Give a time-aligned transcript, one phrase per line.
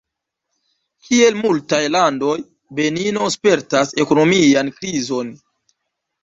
[1.09, 2.37] Kiel multaj landoj,
[2.79, 5.31] Benino spertas ekonomian krizon.